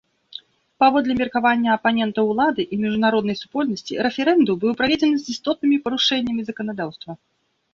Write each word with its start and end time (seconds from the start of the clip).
Паводле 0.83 1.13
меркавання 1.19 1.69
апанентаў 1.79 2.31
улады 2.33 2.65
і 2.73 2.79
міжнароднай 2.85 3.37
супольнасці, 3.43 3.99
рэферэндум 4.09 4.55
быў 4.65 4.71
праведзены 4.81 5.15
з 5.25 5.37
істотнымі 5.37 5.77
парушэннямі 5.85 6.41
заканадаўства. 6.49 7.11